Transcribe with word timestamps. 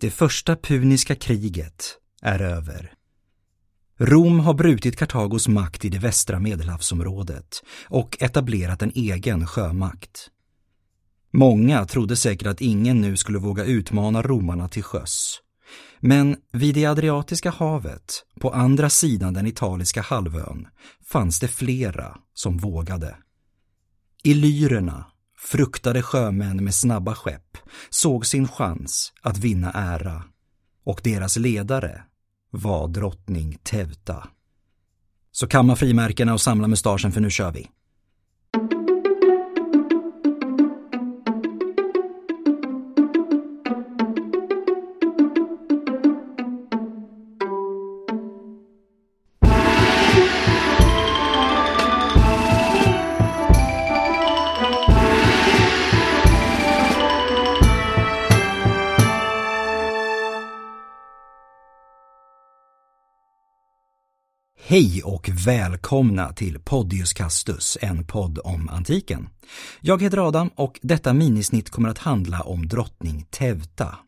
Det 0.00 0.10
första 0.10 0.56
puniska 0.56 1.14
kriget 1.14 1.96
är 2.22 2.42
över. 2.42 2.92
Rom 3.98 4.40
har 4.40 4.54
brutit 4.54 4.96
Kartagos 4.96 5.48
makt 5.48 5.84
i 5.84 5.88
det 5.88 5.98
västra 5.98 6.38
medelhavsområdet 6.38 7.62
och 7.88 8.16
etablerat 8.20 8.82
en 8.82 8.92
egen 8.94 9.46
sjömakt. 9.46 10.30
Många 11.32 11.86
trodde 11.86 12.16
säkert 12.16 12.46
att 12.46 12.60
ingen 12.60 13.00
nu 13.00 13.16
skulle 13.16 13.38
våga 13.38 13.64
utmana 13.64 14.22
romarna 14.22 14.68
till 14.68 14.82
sjöss. 14.82 15.40
Men 15.98 16.36
vid 16.52 16.74
det 16.74 16.86
Adriatiska 16.86 17.50
havet, 17.50 18.24
på 18.40 18.50
andra 18.50 18.90
sidan 18.90 19.34
den 19.34 19.46
italiska 19.46 20.02
halvön, 20.02 20.66
fanns 21.04 21.40
det 21.40 21.48
flera 21.48 22.16
som 22.34 22.56
vågade. 22.56 23.16
Illyrerna, 24.22 25.06
fruktade 25.42 26.02
sjömän 26.02 26.64
med 26.64 26.74
snabba 26.74 27.14
skepp, 27.14 27.58
såg 27.90 28.26
sin 28.26 28.48
chans 28.48 29.12
att 29.22 29.38
vinna 29.38 29.72
ära 29.72 30.22
och 30.84 31.00
deras 31.04 31.36
ledare 31.36 32.02
var 32.50 32.88
drottning 32.88 33.58
Teuta. 33.62 34.28
Så 35.32 35.46
kamma 35.46 35.76
frimärkena 35.76 36.32
och 36.32 36.40
samla 36.40 36.68
mustaschen 36.68 37.12
för 37.12 37.20
nu 37.20 37.30
kör 37.30 37.52
vi. 37.52 37.70
Hej 64.70 65.02
och 65.04 65.30
välkomna 65.46 66.32
till 66.32 66.58
Podius 66.58 67.12
Castus, 67.12 67.78
en 67.80 68.04
podd 68.04 68.38
om 68.44 68.68
antiken. 68.68 69.28
Jag 69.80 70.02
heter 70.02 70.28
Adam 70.28 70.50
och 70.54 70.78
detta 70.82 71.12
minisnitt 71.12 71.70
kommer 71.70 71.88
att 71.88 71.98
handla 71.98 72.40
om 72.40 72.68
drottning 72.68 73.26
Teuta. 73.30 73.98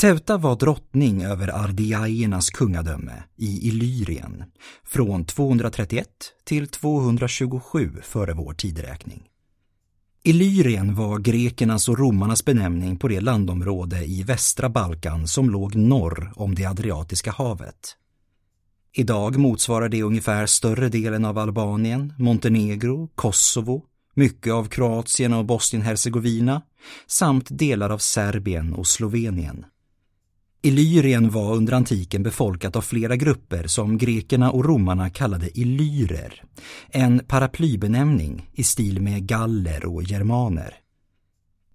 Teuta 0.00 0.36
var 0.36 0.56
drottning 0.56 1.22
över 1.22 1.64
ardiaiernas 1.64 2.50
kungadöme 2.50 3.22
i 3.36 3.68
Illyrien 3.68 4.44
från 4.84 5.24
231 5.24 6.08
till 6.44 6.68
227 6.68 7.92
före 8.02 8.32
vår 8.32 8.54
tideräkning. 8.54 9.22
Illyrien 10.22 10.94
var 10.94 11.18
grekernas 11.18 11.88
och 11.88 11.98
romarnas 11.98 12.44
benämning 12.44 12.96
på 12.96 13.08
det 13.08 13.20
landområde 13.20 14.04
i 14.04 14.22
västra 14.22 14.68
Balkan 14.68 15.28
som 15.28 15.50
låg 15.50 15.74
norr 15.74 16.32
om 16.36 16.54
det 16.54 16.66
Adriatiska 16.66 17.30
havet. 17.30 17.96
Idag 18.96 19.36
motsvarar 19.36 19.88
det 19.88 20.02
ungefär 20.02 20.46
större 20.46 20.88
delen 20.88 21.24
av 21.24 21.38
Albanien, 21.38 22.12
Montenegro, 22.18 23.08
Kosovo, 23.14 23.82
mycket 24.14 24.52
av 24.52 24.68
Kroatien 24.68 25.32
och 25.32 25.44
Bosnien-Hercegovina 25.44 26.62
samt 27.06 27.46
delar 27.50 27.90
av 27.90 27.98
Serbien 27.98 28.74
och 28.74 28.86
Slovenien. 28.86 29.64
Illyrien 30.62 31.30
var 31.30 31.54
under 31.54 31.72
antiken 31.72 32.22
befolkat 32.22 32.76
av 32.76 32.80
flera 32.80 33.16
grupper 33.16 33.66
som 33.66 33.98
grekerna 33.98 34.50
och 34.50 34.64
romarna 34.64 35.10
kallade 35.10 35.58
illyrer, 35.58 36.42
en 36.88 37.18
paraplybenämning 37.18 38.50
i 38.52 38.62
stil 38.62 39.00
med 39.00 39.26
galler 39.26 39.86
och 39.86 40.02
germaner. 40.02 40.83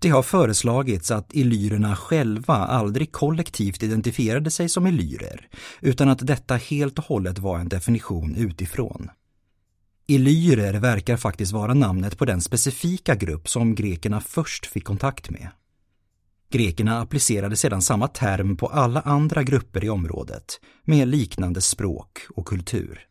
Det 0.01 0.09
har 0.09 0.23
föreslagits 0.23 1.11
att 1.11 1.33
illyrerna 1.33 1.95
själva 1.95 2.53
aldrig 2.53 3.11
kollektivt 3.11 3.83
identifierade 3.83 4.51
sig 4.51 4.69
som 4.69 4.87
illyrer, 4.87 5.47
utan 5.81 6.09
att 6.09 6.27
detta 6.27 6.55
helt 6.55 6.99
och 6.99 7.05
hållet 7.05 7.39
var 7.39 7.59
en 7.59 7.69
definition 7.69 8.35
utifrån. 8.35 9.09
Illyrer 10.07 10.73
verkar 10.73 11.17
faktiskt 11.17 11.51
vara 11.51 11.73
namnet 11.73 12.17
på 12.17 12.25
den 12.25 12.41
specifika 12.41 13.15
grupp 13.15 13.49
som 13.49 13.75
grekerna 13.75 14.21
först 14.21 14.65
fick 14.65 14.83
kontakt 14.83 15.29
med. 15.29 15.49
Grekerna 16.51 17.01
applicerade 17.01 17.55
sedan 17.55 17.81
samma 17.81 18.07
term 18.07 18.57
på 18.57 18.67
alla 18.67 19.01
andra 19.01 19.43
grupper 19.43 19.85
i 19.85 19.89
området 19.89 20.59
med 20.83 21.07
liknande 21.07 21.61
språk 21.61 22.19
och 22.35 22.47
kultur. 22.47 23.08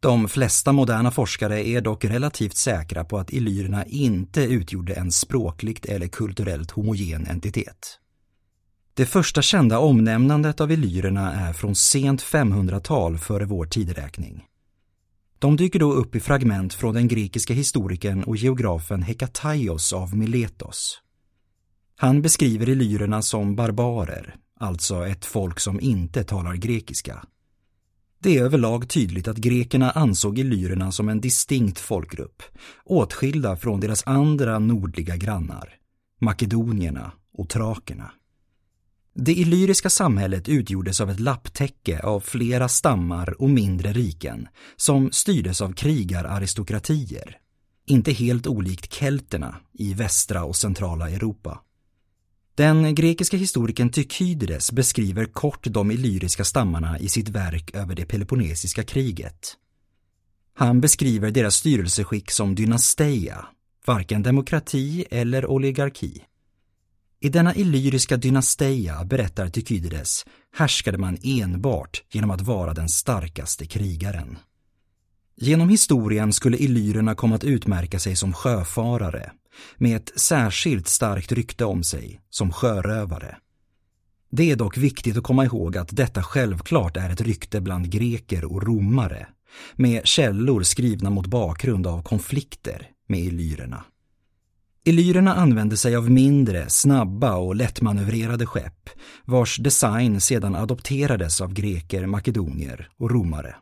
De 0.00 0.28
flesta 0.28 0.72
moderna 0.72 1.10
forskare 1.10 1.68
är 1.68 1.80
dock 1.80 2.04
relativt 2.04 2.56
säkra 2.56 3.04
på 3.04 3.18
att 3.18 3.32
illyrerna 3.32 3.84
inte 3.86 4.42
utgjorde 4.42 4.94
en 4.94 5.12
språkligt 5.12 5.86
eller 5.86 6.08
kulturellt 6.08 6.70
homogen 6.70 7.26
entitet. 7.26 7.98
Det 8.94 9.06
första 9.06 9.42
kända 9.42 9.78
omnämnandet 9.78 10.60
av 10.60 10.72
illyrerna 10.72 11.32
är 11.32 11.52
från 11.52 11.74
sent 11.74 12.22
500-tal 12.22 13.18
före 13.18 13.44
vår 13.44 13.66
tideräkning. 13.66 14.44
De 15.38 15.56
dyker 15.56 15.78
då 15.78 15.92
upp 15.92 16.16
i 16.16 16.20
fragment 16.20 16.74
från 16.74 16.94
den 16.94 17.08
grekiska 17.08 17.54
historikern 17.54 18.22
och 18.22 18.36
geografen 18.36 19.02
Hekataios 19.02 19.92
av 19.92 20.16
Miletos. 20.16 21.00
Han 21.96 22.22
beskriver 22.22 22.68
illyrerna 22.68 23.22
som 23.22 23.56
barbarer, 23.56 24.36
alltså 24.60 25.06
ett 25.06 25.24
folk 25.24 25.60
som 25.60 25.80
inte 25.80 26.24
talar 26.24 26.54
grekiska. 26.54 27.24
Det 28.22 28.38
är 28.38 28.42
överlag 28.42 28.88
tydligt 28.88 29.28
att 29.28 29.36
grekerna 29.36 29.90
ansåg 29.90 30.38
illyrerna 30.38 30.92
som 30.92 31.08
en 31.08 31.20
distinkt 31.20 31.80
folkgrupp, 31.80 32.42
åtskilda 32.84 33.56
från 33.56 33.80
deras 33.80 34.06
andra 34.06 34.58
nordliga 34.58 35.16
grannar, 35.16 35.74
makedonierna 36.20 37.12
och 37.32 37.48
trakerna. 37.48 38.10
Det 39.14 39.32
illyriska 39.32 39.90
samhället 39.90 40.48
utgjordes 40.48 41.00
av 41.00 41.10
ett 41.10 41.20
lapptäcke 41.20 42.00
av 42.02 42.20
flera 42.20 42.68
stammar 42.68 43.42
och 43.42 43.50
mindre 43.50 43.92
riken 43.92 44.48
som 44.76 45.12
styrdes 45.12 45.60
av 45.60 45.72
krigararistokratier, 45.72 47.38
inte 47.86 48.12
helt 48.12 48.46
olikt 48.46 48.92
kelterna 48.92 49.56
i 49.72 49.94
västra 49.94 50.44
och 50.44 50.56
centrala 50.56 51.10
Europa. 51.10 51.60
Den 52.54 52.94
grekiska 52.94 53.36
historikern 53.36 53.90
Tykydides 53.90 54.72
beskriver 54.72 55.24
kort 55.24 55.64
de 55.64 55.90
illyriska 55.90 56.44
stammarna 56.44 56.98
i 56.98 57.08
sitt 57.08 57.28
verk 57.28 57.70
över 57.74 57.94
det 57.94 58.06
Peloponnesiska 58.06 58.82
kriget. 58.82 59.56
Han 60.54 60.80
beskriver 60.80 61.30
deras 61.30 61.54
styrelseskick 61.54 62.30
som 62.30 62.54
dynasteia, 62.54 63.46
varken 63.86 64.22
demokrati 64.22 65.04
eller 65.10 65.50
oligarki. 65.50 66.22
I 67.20 67.28
denna 67.28 67.54
illyriska 67.54 68.16
dynasteia, 68.16 69.04
berättar 69.04 69.48
Tykydides, 69.48 70.24
härskade 70.52 70.98
man 70.98 71.18
enbart 71.22 72.02
genom 72.12 72.30
att 72.30 72.40
vara 72.40 72.74
den 72.74 72.88
starkaste 72.88 73.66
krigaren. 73.66 74.38
Genom 75.42 75.68
historien 75.68 76.32
skulle 76.32 76.56
illyrerna 76.56 77.14
komma 77.14 77.34
att 77.34 77.44
utmärka 77.44 77.98
sig 77.98 78.16
som 78.16 78.32
sjöfarare, 78.32 79.32
med 79.76 79.96
ett 79.96 80.20
särskilt 80.20 80.88
starkt 80.88 81.32
rykte 81.32 81.64
om 81.64 81.84
sig 81.84 82.20
som 82.30 82.52
sjörövare. 82.52 83.36
Det 84.30 84.50
är 84.50 84.56
dock 84.56 84.76
viktigt 84.76 85.16
att 85.16 85.24
komma 85.24 85.44
ihåg 85.44 85.76
att 85.76 85.96
detta 85.96 86.22
självklart 86.22 86.96
är 86.96 87.10
ett 87.10 87.20
rykte 87.20 87.60
bland 87.60 87.90
greker 87.90 88.52
och 88.52 88.62
romare, 88.62 89.26
med 89.76 90.06
källor 90.06 90.62
skrivna 90.62 91.10
mot 91.10 91.26
bakgrund 91.26 91.86
av 91.86 92.02
konflikter 92.02 92.86
med 93.08 93.20
illyrerna. 93.20 93.84
Illyrerna 94.84 95.34
använde 95.34 95.76
sig 95.76 95.96
av 95.96 96.10
mindre, 96.10 96.68
snabba 96.68 97.36
och 97.36 97.56
lättmanövrerade 97.56 98.46
skepp, 98.46 98.90
vars 99.24 99.56
design 99.56 100.20
sedan 100.20 100.54
adopterades 100.54 101.40
av 101.40 101.52
greker, 101.52 102.06
makedonier 102.06 102.88
och 102.98 103.10
romare. 103.10 103.54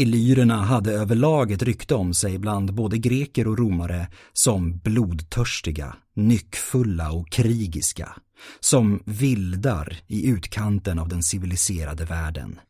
Illyrerna 0.00 0.64
hade 0.64 0.92
överlag 0.92 1.52
ett 1.52 1.62
rykte 1.62 1.94
om 1.94 2.14
sig 2.14 2.38
bland 2.38 2.74
både 2.74 2.98
greker 2.98 3.46
och 3.46 3.58
romare 3.58 4.08
som 4.32 4.78
blodtörstiga, 4.78 5.96
nyckfulla 6.16 7.12
och 7.12 7.30
krigiska, 7.30 8.16
som 8.60 9.02
vildar 9.04 9.98
i 10.06 10.28
utkanten 10.28 10.98
av 10.98 11.08
den 11.08 11.22
civiliserade 11.22 12.04
världen. 12.04 12.60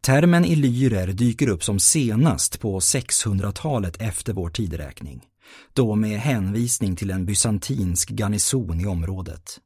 Termen 0.00 0.44
illyrer 0.44 1.06
dyker 1.06 1.48
upp 1.48 1.64
som 1.64 1.80
senast 1.80 2.60
på 2.60 2.80
600-talet 2.80 3.96
efter 4.00 4.32
vår 4.32 4.50
tideräkning, 4.50 5.22
då 5.72 5.94
med 5.94 6.20
hänvisning 6.20 6.96
till 6.96 7.10
en 7.10 7.26
bysantinsk 7.26 8.10
garnison 8.10 8.80
i 8.80 8.86
området. 8.86 9.60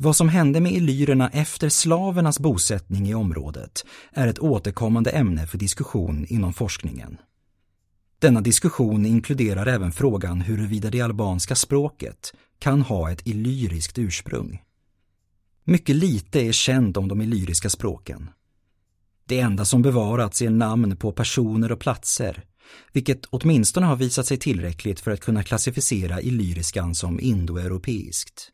Vad 0.00 0.16
som 0.16 0.28
hände 0.28 0.60
med 0.60 0.72
illyrerna 0.72 1.28
efter 1.28 1.68
slavernas 1.68 2.40
bosättning 2.40 3.08
i 3.08 3.14
området 3.14 3.86
är 4.12 4.28
ett 4.28 4.38
återkommande 4.38 5.10
ämne 5.10 5.46
för 5.46 5.58
diskussion 5.58 6.26
inom 6.28 6.52
forskningen. 6.52 7.18
Denna 8.18 8.40
diskussion 8.40 9.06
inkluderar 9.06 9.66
även 9.66 9.92
frågan 9.92 10.40
huruvida 10.40 10.90
det 10.90 11.00
albanska 11.00 11.54
språket 11.54 12.32
kan 12.58 12.82
ha 12.82 13.10
ett 13.10 13.26
illyriskt 13.26 13.98
ursprung. 13.98 14.62
Mycket 15.64 15.96
lite 15.96 16.40
är 16.40 16.52
känt 16.52 16.96
om 16.96 17.08
de 17.08 17.20
illyriska 17.20 17.70
språken. 17.70 18.30
Det 19.26 19.40
enda 19.40 19.64
som 19.64 19.82
bevarats 19.82 20.42
är 20.42 20.50
namn 20.50 20.96
på 20.96 21.12
personer 21.12 21.72
och 21.72 21.80
platser, 21.80 22.44
vilket 22.92 23.26
åtminstone 23.26 23.86
har 23.86 23.96
visat 23.96 24.26
sig 24.26 24.36
tillräckligt 24.36 25.00
för 25.00 25.10
att 25.10 25.20
kunna 25.20 25.42
klassificera 25.42 26.20
illyriskan 26.20 26.94
som 26.94 27.20
indoeuropeiskt. 27.20 28.52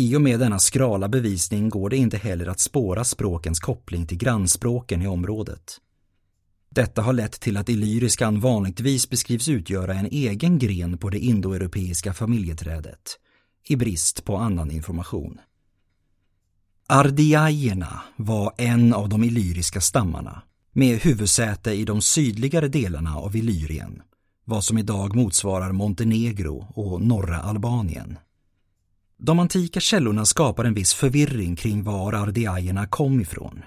I 0.00 0.16
och 0.16 0.22
med 0.22 0.40
denna 0.40 0.58
skrala 0.58 1.08
bevisning 1.08 1.68
går 1.68 1.90
det 1.90 1.96
inte 1.96 2.16
heller 2.16 2.46
att 2.46 2.60
spåra 2.60 3.04
språkens 3.04 3.60
koppling 3.60 4.06
till 4.06 4.18
grannspråken 4.18 5.02
i 5.02 5.06
området. 5.06 5.80
Detta 6.70 7.02
har 7.02 7.12
lett 7.12 7.40
till 7.40 7.56
att 7.56 7.68
illyriskan 7.68 8.40
vanligtvis 8.40 9.10
beskrivs 9.10 9.48
utgöra 9.48 9.94
en 9.94 10.06
egen 10.06 10.58
gren 10.58 10.98
på 10.98 11.10
det 11.10 11.18
indoeuropeiska 11.18 12.12
familjeträdet, 12.12 13.18
i 13.68 13.76
brist 13.76 14.24
på 14.24 14.36
annan 14.36 14.70
information. 14.70 15.40
Ardiajerna 16.86 18.02
var 18.16 18.52
en 18.58 18.94
av 18.94 19.08
de 19.08 19.24
illyriska 19.24 19.80
stammarna 19.80 20.42
med 20.72 20.98
huvudsäte 20.98 21.72
i 21.72 21.84
de 21.84 22.02
sydligare 22.02 22.68
delarna 22.68 23.16
av 23.16 23.36
Illyrien, 23.36 24.02
vad 24.44 24.64
som 24.64 24.78
idag 24.78 25.16
motsvarar 25.16 25.72
Montenegro 25.72 26.66
och 26.74 27.02
norra 27.02 27.38
Albanien. 27.38 28.18
De 29.20 29.38
antika 29.38 29.80
källorna 29.80 30.24
skapar 30.24 30.64
en 30.64 30.74
viss 30.74 30.94
förvirring 30.94 31.56
kring 31.56 31.82
var 31.82 32.12
ardeajerna 32.12 32.86
kom 32.86 33.20
ifrån. 33.20 33.64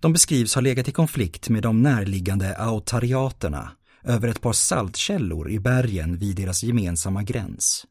De 0.00 0.12
beskrivs 0.12 0.54
ha 0.54 0.60
legat 0.60 0.88
i 0.88 0.92
konflikt 0.92 1.48
med 1.48 1.62
de 1.62 1.82
närliggande 1.82 2.56
autariaterna 2.56 3.70
över 4.02 4.28
ett 4.28 4.40
par 4.40 4.52
saltkällor 4.52 5.50
i 5.50 5.58
bergen 5.58 6.16
vid 6.18 6.36
deras 6.36 6.62
gemensamma 6.62 7.22
gräns. 7.22 7.86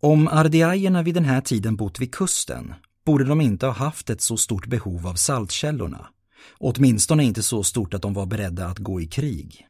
Om 0.00 0.28
ardeajerna 0.28 1.02
vid 1.02 1.14
den 1.14 1.24
här 1.24 1.40
tiden 1.40 1.76
bott 1.76 2.00
vid 2.00 2.14
kusten 2.14 2.74
borde 3.04 3.24
de 3.24 3.40
inte 3.40 3.66
ha 3.66 3.72
haft 3.72 4.10
ett 4.10 4.20
så 4.20 4.36
stort 4.36 4.66
behov 4.66 5.06
av 5.06 5.14
saltkällorna, 5.14 6.06
åtminstone 6.58 7.24
inte 7.24 7.42
så 7.42 7.62
stort 7.62 7.94
att 7.94 8.02
de 8.02 8.14
var 8.14 8.26
beredda 8.26 8.66
att 8.66 8.78
gå 8.78 9.00
i 9.00 9.06
krig. 9.06 9.66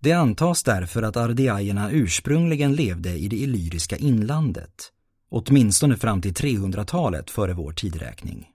Det 0.00 0.12
antas 0.12 0.62
därför 0.62 1.02
att 1.02 1.16
ardeajerna 1.16 1.90
ursprungligen 1.90 2.74
levde 2.74 3.10
i 3.10 3.28
det 3.28 3.36
illyriska 3.36 3.96
inlandet, 3.96 4.92
åtminstone 5.32 5.96
fram 5.96 6.22
till 6.22 6.32
300-talet 6.32 7.30
före 7.30 7.52
vår 7.54 7.72
tidräkning. 7.72 8.48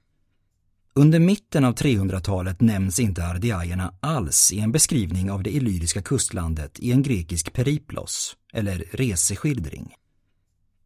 Under 0.96 1.20
mitten 1.20 1.66
av 1.66 1.76
300-talet 1.76 2.62
nämns 2.62 3.00
inte 3.00 3.26
ardiajerna 3.26 3.94
alls 4.00 4.54
i 4.54 4.60
en 4.60 4.72
beskrivning 4.72 5.32
av 5.32 5.44
det 5.44 5.50
illyriska 5.50 6.02
kustlandet 6.02 6.80
i 6.80 6.92
en 6.92 7.04
grekisk 7.04 7.54
periplos, 7.54 8.36
eller 8.54 8.84
reseskildring. 8.92 9.94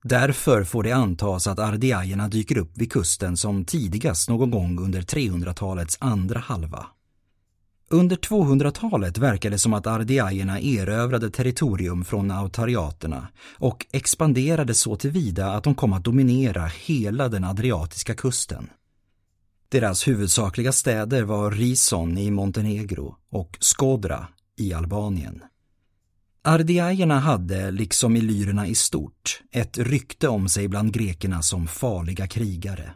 Därför 0.04 0.64
får 0.64 0.84
det 0.84 0.92
antas 0.92 1.48
att 1.48 1.60
ardiajerna 1.60 2.28
dyker 2.28 2.58
upp 2.58 2.72
vid 2.78 2.92
kusten 2.92 3.38
som 3.38 3.66
tidigast 3.66 4.30
någon 4.30 4.52
gång 4.52 4.80
under 4.80 5.02
300-talets 5.02 5.98
andra 6.00 6.40
halva. 6.40 6.86
Under 7.94 8.16
200-talet 8.16 9.18
verkar 9.18 9.50
det 9.50 9.58
som 9.58 9.74
att 9.74 9.88
ardiajerna 9.88 10.60
erövrade 10.60 11.30
territorium 11.30 12.06
från 12.06 12.32
autariaterna 12.32 13.28
och 13.58 13.86
expanderade 13.92 14.74
så 14.74 14.96
tillvida 14.96 15.52
att 15.52 15.64
de 15.64 15.76
kom 15.76 15.94
att 15.94 16.04
dominera 16.04 16.66
hela 16.66 17.30
den 17.30 17.44
adriatiska 17.44 18.16
kusten. 18.16 18.70
Deras 19.70 20.08
huvudsakliga 20.08 20.72
städer 20.72 21.24
var 21.24 21.52
Rison 21.52 22.18
i 22.18 22.32
Montenegro 22.32 23.16
och 23.32 23.58
Skodra 23.60 24.28
i 24.58 24.74
Albanien. 24.74 25.44
Ardiajerna 26.44 27.20
hade, 27.20 27.72
liksom 27.72 28.16
illyrerna 28.16 28.68
i 28.68 28.76
stort, 28.76 29.42
ett 29.52 29.78
rykte 29.78 30.28
om 30.28 30.50
sig 30.50 30.68
bland 30.68 30.94
grekerna 30.94 31.42
som 31.42 31.68
farliga 31.68 32.28
krigare. 32.28 32.94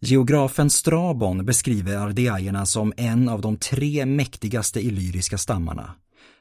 Geografen 0.00 0.70
Strabon 0.70 1.44
beskriver 1.44 1.96
ardiajerna 1.96 2.66
som 2.66 2.92
en 2.96 3.28
av 3.28 3.40
de 3.40 3.56
tre 3.56 4.06
mäktigaste 4.06 4.80
illyriska 4.80 5.38
stammarna, 5.38 5.94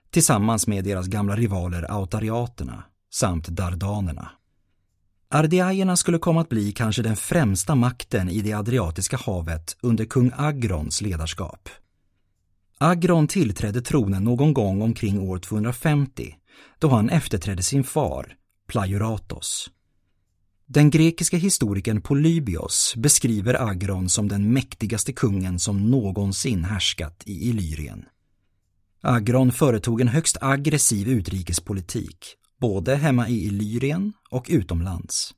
tillsammans 0.09 0.67
med 0.67 0.83
deras 0.83 1.07
gamla 1.07 1.35
rivaler 1.35 1.91
autariaterna 1.91 2.83
samt 3.13 3.47
dardanerna. 3.47 4.31
Ardiajerna 5.29 5.97
skulle 5.97 6.17
komma 6.17 6.41
att 6.41 6.49
bli 6.49 6.71
kanske 6.71 7.01
den 7.01 7.15
främsta 7.15 7.75
makten 7.75 8.29
i 8.29 8.41
det 8.41 8.53
Adriatiska 8.53 9.17
havet 9.17 9.77
under 9.81 10.05
kung 10.05 10.31
Agrons 10.37 11.01
ledarskap. 11.01 11.69
Agron 12.77 13.27
tillträdde 13.27 13.81
tronen 13.81 14.23
någon 14.23 14.53
gång 14.53 14.81
omkring 14.81 15.19
år 15.19 15.39
250 15.39 16.35
då 16.79 16.89
han 16.89 17.09
efterträdde 17.09 17.63
sin 17.63 17.83
far, 17.83 18.33
Plajuratos. 18.67 19.69
Den 20.67 20.89
grekiska 20.89 21.37
historikern 21.37 22.01
Polybios 22.01 22.93
beskriver 22.97 23.69
Agron 23.69 24.09
som 24.09 24.27
den 24.27 24.53
mäktigaste 24.53 25.13
kungen 25.13 25.59
som 25.59 25.91
någonsin 25.91 26.63
härskat 26.63 27.23
i 27.25 27.49
Illyrien. 27.49 28.05
Agron 29.01 29.51
företog 29.51 30.01
en 30.01 30.07
högst 30.07 30.37
aggressiv 30.41 31.07
utrikespolitik, 31.07 32.35
både 32.59 32.95
hemma 32.95 33.29
i 33.29 33.45
Illyrien 33.45 34.13
och 34.29 34.45
utomlands. 34.49 35.33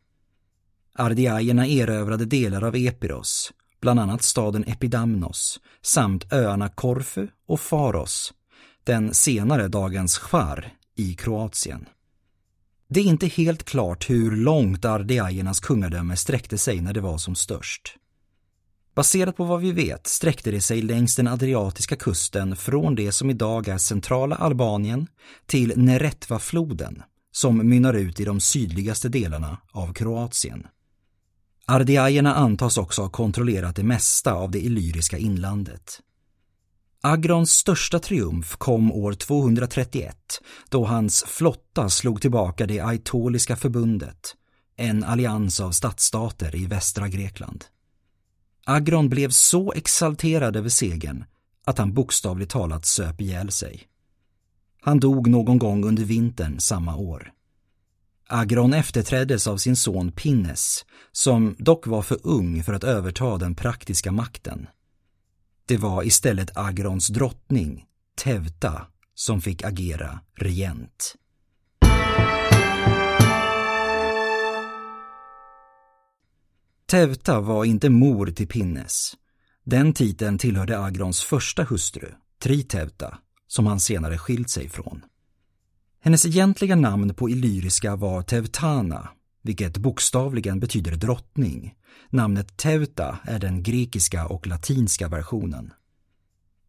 Ardiajerna 0.95 1.67
erövrade 1.67 2.25
delar 2.25 2.63
av 2.63 2.75
Epiros, 2.75 3.51
bland 3.81 3.99
annat 3.99 4.23
staden 4.23 4.63
Epidamnos, 4.67 5.59
samt 5.81 6.33
öarna 6.33 6.69
Korfu 6.69 7.27
och 7.47 7.59
Faros, 7.59 8.33
den 8.83 9.13
senare 9.13 9.67
dagens 9.67 10.17
Chvar 10.17 10.71
i 10.95 11.13
Kroatien. 11.13 11.85
Det 12.89 12.99
är 12.99 13.03
inte 13.03 13.27
helt 13.27 13.63
klart 13.63 14.09
hur 14.09 14.35
långt 14.35 14.85
ardeajernas 14.85 15.59
kungadöme 15.59 16.17
sträckte 16.17 16.57
sig 16.57 16.81
när 16.81 16.93
det 16.93 17.01
var 17.01 17.17
som 17.17 17.35
störst. 17.35 17.95
Baserat 18.95 19.37
på 19.37 19.43
vad 19.43 19.61
vi 19.61 19.71
vet 19.71 20.07
sträckte 20.07 20.51
det 20.51 20.61
sig 20.61 20.81
längs 20.81 21.15
den 21.15 21.27
adriatiska 21.27 21.95
kusten 21.95 22.55
från 22.55 22.95
det 22.95 23.11
som 23.11 23.29
idag 23.29 23.67
är 23.67 23.77
centrala 23.77 24.35
Albanien 24.35 25.07
till 25.45 25.73
Neretvafloden 25.75 27.03
som 27.31 27.69
mynnar 27.69 27.93
ut 27.93 28.19
i 28.19 28.25
de 28.25 28.39
sydligaste 28.39 29.09
delarna 29.09 29.57
av 29.71 29.93
Kroatien. 29.93 30.67
Ardeajerna 31.65 32.35
antas 32.35 32.77
också 32.77 33.01
ha 33.01 33.09
kontrollerat 33.09 33.75
det 33.75 33.83
mesta 33.83 34.33
av 34.33 34.51
det 34.51 34.65
illyriska 34.65 35.17
inlandet. 35.17 35.99
Agrons 37.01 37.51
största 37.51 37.99
triumf 37.99 38.55
kom 38.55 38.91
år 38.91 39.13
231 39.13 40.41
då 40.69 40.85
hans 40.85 41.23
flotta 41.27 41.89
slog 41.89 42.21
tillbaka 42.21 42.65
det 42.65 42.79
Aitoliska 42.79 43.55
förbundet, 43.55 44.35
en 44.75 45.03
allians 45.03 45.59
av 45.59 45.71
stadsstater 45.71 46.55
i 46.55 46.65
västra 46.65 47.07
Grekland. 47.07 47.65
Agron 48.65 49.09
blev 49.09 49.29
så 49.29 49.73
exalterad 49.73 50.55
över 50.55 50.69
segern 50.69 51.25
att 51.65 51.77
han 51.77 51.93
bokstavligt 51.93 52.51
talat 52.51 52.85
söp 52.85 53.21
ihjäl 53.21 53.51
sig. 53.51 53.83
Han 54.81 54.99
dog 54.99 55.27
någon 55.27 55.57
gång 55.57 55.85
under 55.85 56.03
vintern 56.03 56.59
samma 56.59 56.95
år. 56.95 57.31
Agron 58.27 58.73
efterträddes 58.73 59.47
av 59.47 59.57
sin 59.57 59.75
son 59.75 60.11
Pinnes, 60.11 60.85
som 61.11 61.55
dock 61.59 61.87
var 61.87 62.01
för 62.01 62.17
ung 62.23 62.63
för 62.63 62.73
att 62.73 62.83
överta 62.83 63.37
den 63.37 63.55
praktiska 63.55 64.11
makten. 64.11 64.67
Det 65.67 65.77
var 65.77 66.03
istället 66.03 66.57
Agrons 66.57 67.07
drottning, 67.07 67.85
Tevta, 68.23 68.87
som 69.15 69.41
fick 69.41 69.63
agera 69.63 70.19
regent. 70.35 71.15
Tevta 76.89 77.41
var 77.41 77.65
inte 77.65 77.89
mor 77.89 78.27
till 78.27 78.47
Pinnes. 78.47 79.13
Den 79.63 79.93
titeln 79.93 80.37
tillhörde 80.37 80.79
Agrons 80.79 81.21
första 81.21 81.63
hustru, 81.63 82.11
Tritevta, 82.43 83.17
som 83.47 83.67
han 83.67 83.79
senare 83.79 84.17
skilt 84.17 84.49
sig 84.49 84.69
från. 84.69 85.01
Hennes 86.01 86.25
egentliga 86.25 86.75
namn 86.75 87.13
på 87.13 87.29
illyriska 87.29 87.95
var 87.95 88.21
Tevtana, 88.21 89.09
vilket 89.47 89.77
bokstavligen 89.77 90.59
betyder 90.59 90.91
drottning. 90.91 91.73
Namnet 92.09 92.57
Teuta 92.57 93.19
är 93.23 93.39
den 93.39 93.63
grekiska 93.63 94.25
och 94.25 94.47
latinska 94.47 95.07
versionen. 95.07 95.73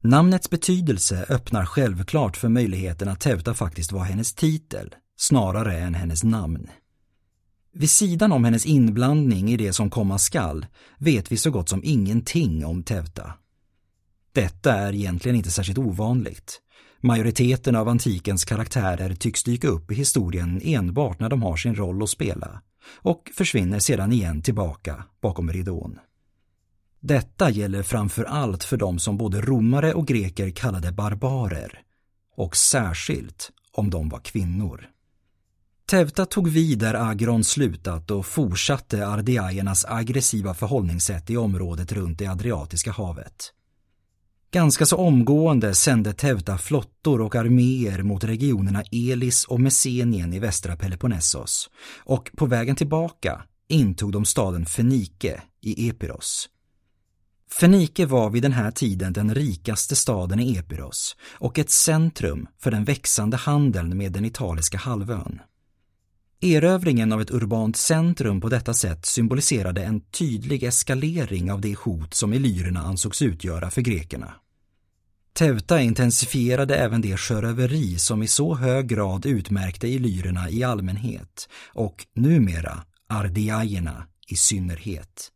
Namnets 0.01 0.51
betydelse 0.51 1.27
öppnar 1.29 1.67
självklart 1.67 2.37
för 2.37 2.49
möjligheten 2.49 3.09
att 3.09 3.21
Teuta 3.21 3.55
faktiskt 3.55 3.93
var 3.93 4.05
hennes 4.05 4.35
titel, 4.35 4.95
snarare 5.17 5.79
än 5.79 5.95
hennes 5.95 6.25
namn. 6.25 6.69
Vid 7.73 7.91
sidan 7.91 8.33
om 8.33 8.45
hennes 8.45 8.67
inblandning 8.67 9.51
i 9.51 9.57
det 9.57 9.73
som 9.73 9.91
komma 9.91 10.19
skall 10.19 10.67
vet 10.99 11.33
vi 11.33 11.37
så 11.37 11.51
gott 11.51 11.69
som 11.69 11.81
ingenting 11.85 12.65
om 12.65 12.83
Teuta. 12.83 13.33
Detta 14.33 14.75
är 14.75 14.95
egentligen 14.95 15.37
inte 15.37 15.51
särskilt 15.51 15.79
ovanligt. 15.79 16.61
Majoriteten 17.01 17.77
av 17.77 17.89
antikens 17.89 18.45
karaktärer 18.45 19.15
tycks 19.15 19.45
dyka 19.45 19.69
upp 19.69 19.93
i 19.93 19.95
historien 19.95 20.61
enbart 20.65 21.21
när 21.21 21.29
de 21.29 21.43
har 21.43 21.57
sin 21.57 21.75
roll 21.75 22.03
att 22.03 22.11
spela 22.11 22.63
och 22.85 23.31
försvinner 23.35 23.79
sedan 23.79 24.13
igen 24.13 24.43
tillbaka 24.43 25.05
bakom 25.21 25.53
ridån. 25.53 25.99
Detta 27.01 27.51
gäller 27.51 27.83
framför 27.83 28.25
allt 28.25 28.65
för 28.65 28.77
de 28.77 28.99
som 28.99 29.17
både 29.17 29.41
romare 29.41 29.95
och 29.95 30.07
greker 30.07 30.51
kallade 30.51 30.93
barbarer 30.93 31.83
och 32.37 32.57
särskilt 32.57 33.51
om 33.73 33.91
de 33.91 34.09
var 34.09 34.21
kvinnor. 34.21 34.89
Tevta 35.91 36.27
tog 36.27 36.49
vid 36.49 36.79
där 36.79 36.95
Agron 36.95 37.45
slutat 37.45 38.11
och 38.11 38.27
fortsatte 38.27 39.07
ardiajernas 39.07 39.85
aggressiva 39.85 40.55
förhållningssätt 40.55 41.31
i 41.31 41.37
området 41.37 41.93
runt 41.93 42.19
det 42.19 42.27
Adriatiska 42.27 42.93
havet. 42.93 43.53
Ganska 44.51 44.87
så 44.87 44.97
omgående 44.97 45.75
sände 45.75 46.13
Teuta 46.13 46.59
flottor 46.59 47.21
och 47.21 47.35
arméer 47.35 48.03
mot 48.03 48.25
regionerna 48.25 48.83
Elis 48.93 49.45
och 49.45 49.61
Messenien 49.61 50.33
i 50.33 50.39
västra 50.39 50.77
Peloponnesos 50.77 51.71
och 52.05 52.31
på 52.37 52.47
vägen 52.47 52.77
tillbaka 52.77 53.43
intog 53.69 54.13
de 54.13 54.25
staden 54.25 54.67
Fenike 54.67 55.43
i 55.61 55.89
Epiros. 55.89 56.49
Fenike 57.61 58.07
var 58.07 58.31
vid 58.31 58.43
den 58.43 58.53
här 58.53 58.71
tiden 58.71 59.13
den 59.13 59.35
rikaste 59.35 59.97
staden 59.97 60.41
i 60.41 60.57
Epiros 60.57 61.17
och 61.33 61.59
ett 61.59 61.71
centrum 61.71 62.47
för 62.59 62.71
den 62.71 62.85
växande 62.85 63.37
handeln 63.37 63.97
med 63.99 64.13
den 64.13 64.25
italiska 64.25 64.79
halvön. 64.79 65.41
Erövringen 66.41 67.13
av 67.13 67.21
ett 67.21 67.31
urbant 67.31 67.77
centrum 67.77 68.41
på 68.41 68.49
detta 68.49 68.75
sätt 68.75 69.07
symboliserade 69.07 69.85
en 69.85 70.01
tydlig 70.01 70.63
eskalering 70.63 71.53
av 71.53 71.61
det 71.61 71.79
hot 71.79 72.15
som 72.15 72.33
illyrerna 72.33 72.81
ansågs 72.81 73.23
utgöra 73.23 73.71
för 73.71 73.81
grekerna. 73.81 74.35
Teuta 75.33 75.81
intensifierade 75.81 76.77
även 76.77 77.01
det 77.01 77.17
sjöröveri 77.17 77.99
som 77.99 78.23
i 78.23 78.27
så 78.27 78.55
hög 78.55 78.89
grad 78.89 79.27
utmärkte 79.27 79.89
illyrerna 79.89 80.51
i 80.51 80.63
allmänhet 80.65 81.49
och 81.67 82.07
numera 82.15 82.83
ardiajerna 83.07 84.07
i 84.29 84.37
synnerhet. 84.37 85.33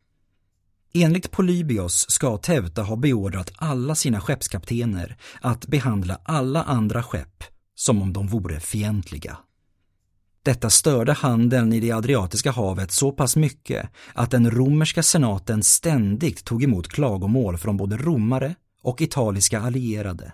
Enligt 0.93 1.31
Polybios 1.31 2.05
ska 2.09 2.37
Teuta 2.37 2.81
ha 2.81 2.95
beordrat 2.95 3.51
alla 3.55 3.95
sina 3.95 4.21
skeppskaptener 4.21 5.17
att 5.41 5.67
behandla 5.67 6.21
alla 6.23 6.63
andra 6.63 7.03
skepp 7.03 7.43
som 7.75 8.01
om 8.01 8.13
de 8.13 8.27
vore 8.27 8.59
fientliga. 8.59 9.37
Detta 10.43 10.69
störde 10.69 11.13
handeln 11.13 11.73
i 11.73 11.79
det 11.79 11.91
Adriatiska 11.91 12.51
havet 12.51 12.91
så 12.91 13.11
pass 13.11 13.35
mycket 13.35 13.89
att 14.13 14.31
den 14.31 14.51
romerska 14.51 15.03
senaten 15.03 15.63
ständigt 15.63 16.45
tog 16.45 16.63
emot 16.63 16.87
klagomål 16.87 17.57
från 17.57 17.77
både 17.77 17.97
romare 17.97 18.55
och 18.83 19.01
italiska 19.01 19.59
allierade. 19.59 20.33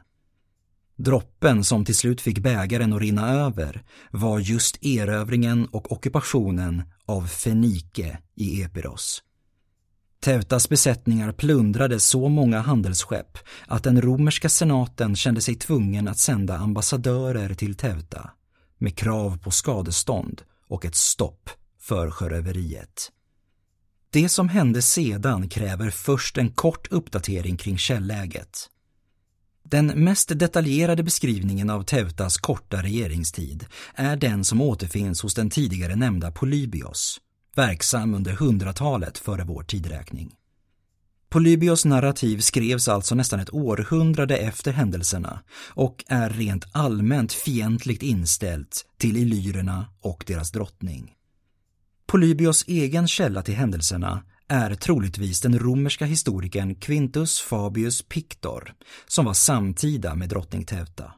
Droppen 0.97 1.63
som 1.63 1.85
till 1.85 1.95
slut 1.95 2.21
fick 2.21 2.39
bägaren 2.39 2.93
att 2.93 3.01
rinna 3.01 3.29
över 3.29 3.83
var 4.11 4.39
just 4.39 4.85
erövringen 4.85 5.65
och 5.65 5.91
ockupationen 5.91 6.83
av 7.05 7.27
Fenike 7.27 8.17
i 8.35 8.61
Epiros. 8.61 9.23
Teutas 10.21 10.69
besättningar 10.69 11.31
plundrade 11.31 11.99
så 11.99 12.29
många 12.29 12.59
handelsskepp 12.59 13.37
att 13.67 13.83
den 13.83 14.01
romerska 14.01 14.49
senaten 14.49 15.15
kände 15.15 15.41
sig 15.41 15.55
tvungen 15.55 16.07
att 16.07 16.19
sända 16.19 16.57
ambassadörer 16.57 17.53
till 17.53 17.75
Teuta 17.75 18.29
med 18.79 18.97
krav 18.97 19.37
på 19.37 19.51
skadestånd 19.51 20.41
och 20.67 20.85
ett 20.85 20.95
stopp 20.95 21.49
för 21.79 22.11
sjöröveriet. 22.11 23.11
Det 24.09 24.29
som 24.29 24.49
hände 24.49 24.81
sedan 24.81 25.49
kräver 25.49 25.89
först 25.89 26.37
en 26.37 26.51
kort 26.51 26.87
uppdatering 26.91 27.57
kring 27.57 27.77
källäget. 27.77 28.69
Den 29.63 29.87
mest 29.87 30.39
detaljerade 30.39 31.03
beskrivningen 31.03 31.69
av 31.69 31.83
Teutas 31.83 32.37
korta 32.37 32.83
regeringstid 32.83 33.65
är 33.95 34.15
den 34.15 34.45
som 34.45 34.61
återfinns 34.61 35.21
hos 35.21 35.35
den 35.35 35.49
tidigare 35.49 35.95
nämnda 35.95 36.31
Polybios, 36.31 37.19
verksam 37.55 38.13
under 38.13 38.31
hundratalet 38.31 39.17
före 39.17 39.43
vår 39.43 39.63
tidräkning. 39.63 40.38
Polybios 41.29 41.85
narrativ 41.85 42.39
skrevs 42.39 42.87
alltså 42.87 43.15
nästan 43.15 43.39
ett 43.39 43.53
århundrade 43.53 44.37
efter 44.37 44.71
händelserna 44.71 45.39
och 45.67 46.05
är 46.07 46.29
rent 46.29 46.65
allmänt 46.71 47.33
fientligt 47.33 48.03
inställt 48.03 48.85
till 48.97 49.17
illyrerna 49.17 49.85
och 50.01 50.23
deras 50.27 50.51
drottning. 50.51 51.13
Polybios 52.07 52.63
egen 52.67 53.07
källa 53.07 53.41
till 53.41 53.55
händelserna 53.55 54.23
är 54.47 54.75
troligtvis 54.75 55.41
den 55.41 55.59
romerska 55.59 56.05
historikern 56.05 56.75
Quintus 56.75 57.39
Fabius 57.39 58.01
Pictor 58.01 58.73
som 59.07 59.25
var 59.25 59.33
samtida 59.33 60.15
med 60.15 60.29
drottning 60.29 60.65
Teuta. 60.65 61.11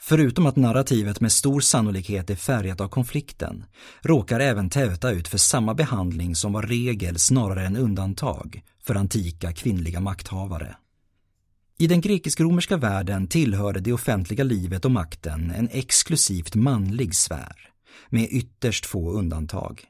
Förutom 0.00 0.46
att 0.46 0.56
narrativet 0.56 1.20
med 1.20 1.32
stor 1.32 1.60
sannolikhet 1.60 2.30
är 2.30 2.36
färgat 2.36 2.80
av 2.80 2.88
konflikten 2.88 3.64
råkar 4.02 4.40
även 4.40 4.70
Teuta 4.70 5.10
ut 5.10 5.28
för 5.28 5.38
samma 5.38 5.74
behandling 5.74 6.36
som 6.36 6.52
var 6.52 6.62
regel 6.62 7.18
snarare 7.18 7.66
än 7.66 7.76
undantag 7.76 8.62
för 8.82 8.94
antika 8.94 9.52
kvinnliga 9.52 10.00
makthavare. 10.00 10.76
I 11.78 11.86
den 11.86 12.00
grekisk-romerska 12.00 12.76
världen 12.76 13.26
tillhörde 13.26 13.80
det 13.80 13.92
offentliga 13.92 14.44
livet 14.44 14.84
och 14.84 14.90
makten 14.90 15.50
en 15.50 15.68
exklusivt 15.72 16.54
manlig 16.54 17.14
sfär, 17.14 17.56
med 18.08 18.28
ytterst 18.30 18.86
få 18.86 19.10
undantag. 19.10 19.84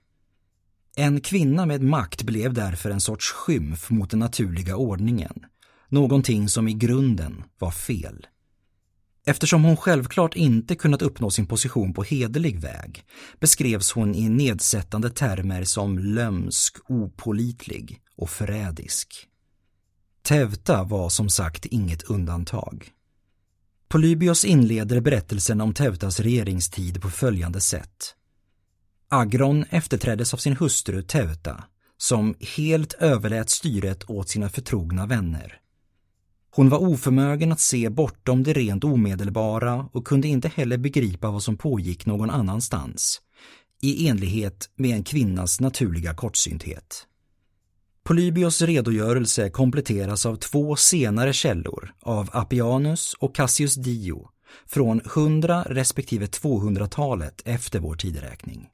En 0.97 1.21
kvinna 1.21 1.67
med 1.67 1.83
makt 1.83 2.23
blev 2.23 2.53
därför 2.53 2.91
en 2.91 3.01
sorts 3.01 3.31
skymf 3.33 3.91
mot 3.91 4.11
den 4.11 4.21
naturliga 4.21 4.77
ordningen, 4.77 5.47
någonting 5.89 6.49
som 6.49 6.69
i 6.69 6.73
grunden 6.73 7.45
var 7.59 7.71
fel. 7.71 8.27
Eftersom 9.27 9.65
hon 9.65 9.77
självklart 9.77 10.37
inte 10.37 10.75
kunnat 10.75 11.03
uppnå 11.03 11.31
sin 11.31 11.47
position 11.47 11.95
på 11.95 12.03
hederlig 12.03 12.61
väg 12.61 13.05
beskrevs 13.41 13.93
hon 13.93 14.15
i 14.15 14.29
nedsättande 14.29 15.11
termer 15.11 15.65
som 15.65 15.99
lömsk, 15.99 16.77
opolitlig 16.89 18.01
och 18.17 18.31
förrädisk. 18.31 19.29
Teuta 20.23 20.85
var 20.85 21.09
som 21.09 21.29
sagt 21.29 21.67
inget 21.67 22.03
undantag. 22.03 22.89
Polybios 23.89 24.45
inleder 24.45 25.01
berättelsen 25.01 25.61
om 25.61 25.75
Teutas 25.75 26.21
regeringstid 26.21 27.03
på 27.03 27.11
följande 27.11 27.61
sätt. 27.61 28.15
Agron 29.09 29.65
efterträddes 29.71 30.35
av 30.35 30.39
sin 30.39 30.57
hustru 30.57 31.03
Teuta 31.03 31.65
som 31.97 32.35
helt 32.57 32.93
överlät 32.93 33.51
styret 33.51 34.11
åt 34.11 34.29
sina 34.29 34.49
förtrogna 34.49 35.07
vänner. 35.07 35.62
Hon 36.55 36.69
var 36.69 36.79
oförmögen 36.79 37.53
att 37.53 37.61
se 37.61 37.89
bortom 37.89 38.43
det 38.43 38.53
rent 38.53 38.85
omedelbara 38.85 39.89
och 39.93 40.07
kunde 40.07 40.29
inte 40.29 40.49
heller 40.49 40.79
begripa 40.79 41.31
vad 41.31 41.43
som 41.43 41.57
pågick 41.57 42.07
någon 42.07 42.31
annanstans, 42.31 43.21
i 43.83 44.09
enlighet 44.09 44.71
med 44.77 44.97
en 44.97 45.05
kvinnas 45.05 45.61
naturliga 45.61 46.15
kortsynthet. 46.15 47.07
Polybios 48.05 48.63
redogörelse 48.63 49.51
kompletteras 49.51 50.27
av 50.27 50.37
två 50.37 50.77
senare 50.77 51.33
källor 51.33 51.95
av 52.01 52.31
Appianus 52.33 53.15
och 53.15 53.35
Cassius 53.35 53.75
Dio 53.75 54.29
från 54.67 55.01
100 55.01 55.65
respektive 55.69 56.27
200-talet 56.27 57.43
efter 57.45 57.81
vår 57.81 57.95
tideräkning. 57.95 58.69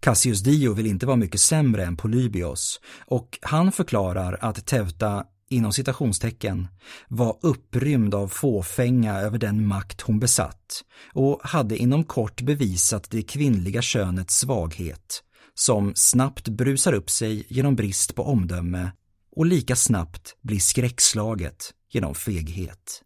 Cassius 0.00 0.40
Dio 0.40 0.72
vill 0.72 0.86
inte 0.86 1.06
vara 1.06 1.16
mycket 1.16 1.40
sämre 1.40 1.84
än 1.84 1.96
Polybios 1.96 2.80
och 3.06 3.38
han 3.42 3.72
förklarar 3.72 4.38
att 4.40 4.66
Teuta 4.66 5.24
inom 5.50 5.72
citationstecken, 5.72 6.68
var 7.08 7.36
upprymd 7.42 8.14
av 8.14 8.28
fåfänga 8.28 9.14
över 9.14 9.38
den 9.38 9.66
makt 9.66 10.00
hon 10.00 10.18
besatt 10.18 10.84
och 11.12 11.40
hade 11.42 11.76
inom 11.76 12.04
kort 12.04 12.40
bevisat 12.40 13.10
det 13.10 13.22
kvinnliga 13.22 13.82
könets 13.82 14.38
svaghet 14.38 15.22
som 15.54 15.92
snabbt 15.94 16.48
brusar 16.48 16.92
upp 16.92 17.10
sig 17.10 17.46
genom 17.48 17.76
brist 17.76 18.14
på 18.14 18.22
omdöme 18.22 18.90
och 19.36 19.46
lika 19.46 19.76
snabbt 19.76 20.36
blir 20.42 20.58
skräckslaget 20.58 21.70
genom 21.92 22.14
feghet. 22.14 23.02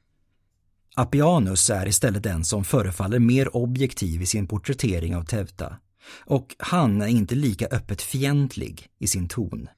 Appianus 0.97 1.71
är 1.71 1.87
istället 1.87 2.23
den 2.23 2.45
som 2.45 2.65
förefaller 2.65 3.19
mer 3.19 3.57
objektiv 3.57 4.23
i 4.23 4.27
sin 4.27 4.47
porträttering 4.47 5.17
av 5.17 5.25
Tevta 5.25 5.77
och 6.25 6.57
han 6.59 7.03
är 7.03 7.07
inte 7.07 7.35
lika 7.35 7.67
öppet 7.67 8.03
fientlig 8.03 8.87
i 8.99 9.07
sin 9.07 9.29
ton. 9.29 9.69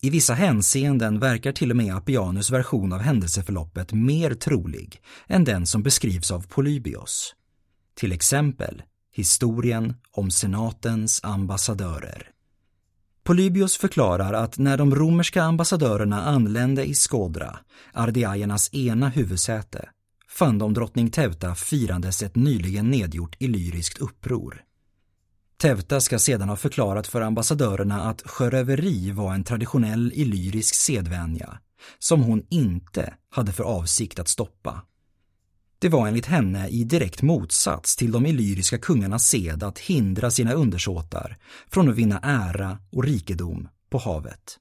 I 0.00 0.10
vissa 0.10 0.34
hänseenden 0.34 1.18
verkar 1.18 1.52
till 1.52 1.70
och 1.70 1.76
med 1.76 1.94
Appianus 1.94 2.50
version 2.50 2.92
av 2.92 3.00
händelseförloppet 3.00 3.92
mer 3.92 4.34
trolig 4.34 5.00
än 5.26 5.44
den 5.44 5.66
som 5.66 5.82
beskrivs 5.82 6.30
av 6.30 6.46
Polybios. 6.46 7.34
Till 7.94 8.12
exempel 8.12 8.82
historien 9.12 9.94
om 10.12 10.30
senatens 10.30 11.20
ambassadörer. 11.22 12.30
Polybios 13.24 13.76
förklarar 13.76 14.32
att 14.32 14.58
när 14.58 14.76
de 14.76 14.94
romerska 14.94 15.42
ambassadörerna 15.42 16.22
anlände 16.22 16.84
i 16.84 16.94
Skodra, 16.94 17.58
ardiajernas 17.92 18.74
ena 18.74 19.08
huvudsäte, 19.08 19.88
fann 20.28 20.58
de 20.58 20.74
drottning 20.74 21.10
Teuta 21.10 21.54
firandes 21.54 22.22
ett 22.22 22.36
nyligen 22.36 22.90
nedgjort 22.90 23.36
illyriskt 23.38 23.98
uppror. 23.98 24.65
Tevta 25.58 26.00
ska 26.00 26.18
sedan 26.18 26.48
ha 26.48 26.56
förklarat 26.56 27.06
för 27.06 27.20
ambassadörerna 27.20 28.02
att 28.02 28.22
sjöröveri 28.22 29.10
var 29.10 29.34
en 29.34 29.44
traditionell 29.44 30.12
illyrisk 30.14 30.74
sedvänja 30.74 31.58
som 31.98 32.22
hon 32.22 32.42
inte 32.50 33.14
hade 33.30 33.52
för 33.52 33.64
avsikt 33.64 34.18
att 34.18 34.28
stoppa. 34.28 34.82
Det 35.78 35.88
var 35.88 36.08
enligt 36.08 36.26
henne 36.26 36.68
i 36.68 36.84
direkt 36.84 37.22
motsats 37.22 37.96
till 37.96 38.12
de 38.12 38.26
illyriska 38.26 38.78
kungarnas 38.78 39.28
sed 39.28 39.62
att 39.62 39.78
hindra 39.78 40.30
sina 40.30 40.52
undersåtar 40.52 41.36
från 41.70 41.88
att 41.88 41.96
vinna 41.96 42.20
ära 42.22 42.78
och 42.92 43.04
rikedom 43.04 43.68
på 43.90 43.98
havet. 43.98 44.58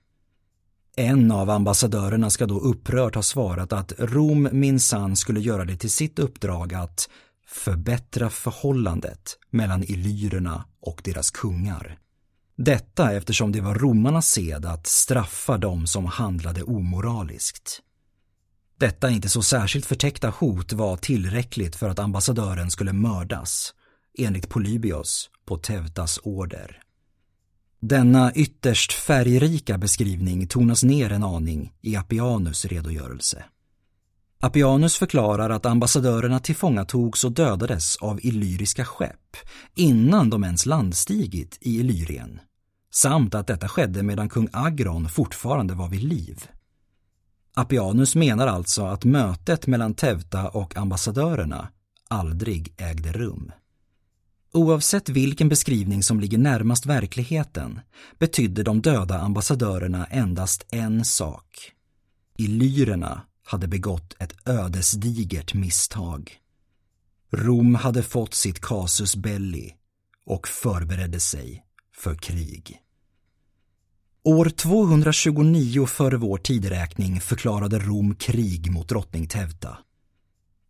En 0.95 1.31
av 1.31 1.49
ambassadörerna 1.49 2.29
ska 2.29 2.45
då 2.45 2.59
upprört 2.59 3.15
ha 3.15 3.21
svarat 3.21 3.73
att 3.73 3.93
Rom 3.97 4.49
minsann 4.51 5.15
skulle 5.15 5.39
göra 5.39 5.65
det 5.65 5.77
till 5.77 5.91
sitt 5.91 6.19
uppdrag 6.19 6.73
att 6.73 7.09
förbättra 7.47 8.29
förhållandet 8.29 9.37
mellan 9.49 9.83
illyrerna 9.83 10.65
och 10.79 11.01
deras 11.03 11.31
kungar. 11.31 11.99
Detta 12.57 13.13
eftersom 13.13 13.51
det 13.51 13.61
var 13.61 13.75
romarnas 13.75 14.27
sed 14.27 14.65
att 14.65 14.87
straffa 14.87 15.57
dem 15.57 15.87
som 15.87 16.05
handlade 16.05 16.63
omoraliskt. 16.63 17.81
Detta 18.79 19.09
inte 19.09 19.29
så 19.29 19.41
särskilt 19.41 19.85
förtäckta 19.85 20.29
hot 20.29 20.73
var 20.73 20.97
tillräckligt 20.97 21.75
för 21.75 21.89
att 21.89 21.99
ambassadören 21.99 22.71
skulle 22.71 22.93
mördas, 22.93 23.73
enligt 24.17 24.49
Polybios 24.49 25.29
på 25.45 25.57
Teutas 25.57 26.19
order. 26.23 26.81
Denna 27.79 28.33
ytterst 28.33 28.93
färgrika 28.93 29.77
beskrivning 29.77 30.47
tonas 30.47 30.83
ner 30.83 31.11
en 31.11 31.23
aning 31.23 31.73
i 31.81 31.95
Appianus 31.95 32.65
redogörelse. 32.65 33.45
Appianus 34.45 34.95
förklarar 34.95 35.49
att 35.49 35.65
ambassadörerna 35.65 36.39
tillfångatogs 36.39 37.23
och 37.23 37.31
dödades 37.31 37.95
av 37.95 38.19
illyriska 38.25 38.85
skepp 38.85 39.37
innan 39.75 40.29
de 40.29 40.43
ens 40.43 40.65
landstigit 40.65 41.57
i 41.61 41.79
Illyrien, 41.79 42.39
samt 42.93 43.35
att 43.35 43.47
detta 43.47 43.67
skedde 43.67 44.03
medan 44.03 44.29
kung 44.29 44.49
Agron 44.53 45.09
fortfarande 45.09 45.73
var 45.73 45.89
vid 45.89 46.03
liv. 46.03 46.43
Appianus 47.53 48.15
menar 48.15 48.47
alltså 48.47 48.85
att 48.85 49.05
mötet 49.05 49.67
mellan 49.67 49.93
Tevta 49.93 50.49
och 50.49 50.77
ambassadörerna 50.77 51.69
aldrig 52.07 52.73
ägde 52.77 53.11
rum. 53.11 53.51
Oavsett 54.53 55.09
vilken 55.09 55.49
beskrivning 55.49 56.03
som 56.03 56.19
ligger 56.19 56.37
närmast 56.37 56.85
verkligheten 56.85 57.79
betydde 58.19 58.63
de 58.63 58.81
döda 58.81 59.19
ambassadörerna 59.19 60.05
endast 60.05 60.65
en 60.71 61.05
sak. 61.05 61.71
Illyrerna 62.37 63.21
hade 63.45 63.67
begått 63.67 64.15
ett 64.19 64.47
ödesdigert 64.47 65.53
misstag. 65.53 66.31
Rom 67.31 67.75
hade 67.75 68.03
fått 68.03 68.33
sitt 68.33 68.59
casus 68.59 69.15
belli 69.15 69.73
och 70.25 70.47
förberedde 70.47 71.19
sig 71.19 71.63
för 71.95 72.15
krig. 72.15 72.81
År 74.23 74.49
229 74.49 75.85
före 75.85 76.17
vår 76.17 76.37
tideräkning 76.37 77.21
förklarade 77.21 77.79
Rom 77.79 78.15
krig 78.15 78.71
mot 78.71 78.89
drottning 78.89 79.27
Tevta. 79.27 79.77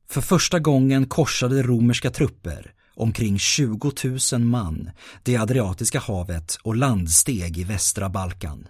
För 0.09 0.21
första 0.21 0.59
gången 0.59 1.05
korsade 1.05 1.63
romerska 1.63 2.11
trupper, 2.11 2.73
omkring 2.95 3.39
20 3.39 3.91
000 4.33 4.41
man, 4.41 4.89
det 5.23 5.37
Adriatiska 5.37 5.99
havet 5.99 6.57
och 6.63 6.75
landsteg 6.75 7.57
i 7.57 7.63
västra 7.63 8.09
Balkan. 8.09 8.67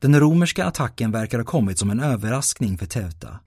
Den 0.00 0.20
romerska 0.20 0.64
attacken 0.64 1.12
verkar 1.12 1.38
ha 1.38 1.44
kommit 1.44 1.78
som 1.78 1.90
en 1.90 2.00
överraskning 2.00 2.78
för 2.78 2.86
Teuta. 2.86 3.40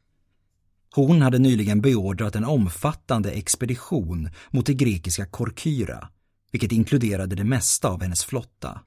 Hon 0.96 1.22
hade 1.22 1.40
nyligen 1.40 1.82
beordrat 1.82 2.36
en 2.36 2.46
omfattande 2.46 3.32
expedition 3.32 4.30
mot 4.52 4.66
det 4.66 4.74
grekiska 4.74 5.26
Korkyra, 5.26 6.10
vilket 6.52 6.72
inkluderade 6.72 7.36
det 7.36 7.44
mesta 7.44 7.88
av 7.88 8.02
hennes 8.02 8.26
flotta. 8.26 8.82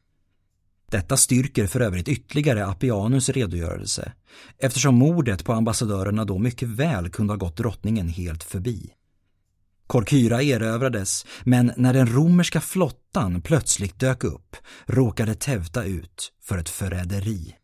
Detta 0.90 1.16
styrker 1.16 1.66
för 1.66 1.80
övrigt 1.80 2.08
ytterligare 2.08 2.66
Appianus 2.66 3.28
redogörelse 3.28 4.12
eftersom 4.58 4.94
mordet 4.94 5.44
på 5.44 5.52
ambassadörerna 5.52 6.24
då 6.24 6.38
mycket 6.38 6.68
väl 6.68 7.10
kunde 7.10 7.32
ha 7.32 7.38
gått 7.38 7.56
drottningen 7.56 8.08
helt 8.08 8.44
förbi. 8.44 8.90
Korkyra 9.86 10.42
erövrades, 10.42 11.26
men 11.44 11.72
när 11.76 11.92
den 11.92 12.06
romerska 12.06 12.60
flottan 12.60 13.42
plötsligt 13.42 14.00
dök 14.00 14.24
upp 14.24 14.56
råkade 14.86 15.34
Tevta 15.34 15.84
ut 15.84 16.32
för 16.42 16.58
ett 16.58 16.68
förräderi. 16.68 17.54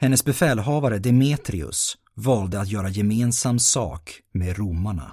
Hennes 0.00 0.24
befälhavare 0.24 0.98
Demetrius 0.98 1.96
valde 2.14 2.60
att 2.60 2.68
göra 2.68 2.88
gemensam 2.88 3.58
sak 3.58 4.20
med 4.32 4.58
romarna. 4.58 5.12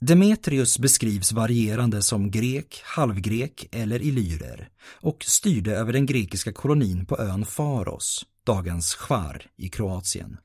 Demetrius 0.00 0.78
beskrivs 0.78 1.32
varierande 1.32 2.02
som 2.02 2.30
grek, 2.30 2.82
halvgrek 2.84 3.68
eller 3.72 4.02
illyrer 4.02 4.68
och 5.00 5.24
styrde 5.24 5.76
över 5.76 5.92
den 5.92 6.06
grekiska 6.06 6.52
kolonin 6.52 7.06
på 7.06 7.18
ön 7.18 7.44
Faros, 7.44 8.26
dagens 8.46 8.94
Chvar 8.94 9.42
i 9.56 9.68
Kroatien. 9.68 10.36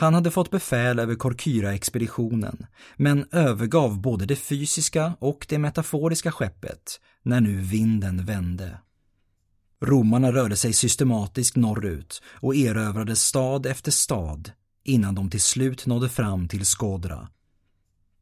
Han 0.00 0.14
hade 0.14 0.30
fått 0.30 0.50
befäl 0.50 0.98
över 0.98 1.14
Korkyra-expeditionen 1.14 2.66
men 2.96 3.26
övergav 3.32 4.00
både 4.00 4.26
det 4.26 4.36
fysiska 4.36 5.14
och 5.18 5.46
det 5.48 5.58
metaforiska 5.58 6.32
skeppet 6.32 7.00
när 7.22 7.40
nu 7.40 7.60
vinden 7.60 8.24
vände. 8.24 8.78
Romarna 9.84 10.32
rörde 10.32 10.56
sig 10.56 10.72
systematiskt 10.72 11.56
norrut 11.56 12.22
och 12.40 12.56
erövrade 12.56 13.16
stad 13.16 13.66
efter 13.66 13.90
stad 13.90 14.52
innan 14.84 15.14
de 15.14 15.30
till 15.30 15.40
slut 15.40 15.86
nådde 15.86 16.08
fram 16.08 16.48
till 16.48 16.66
Skodra. 16.66 17.28